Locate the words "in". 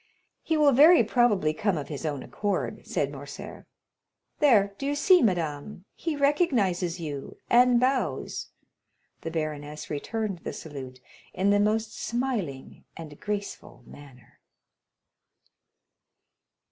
11.35-11.51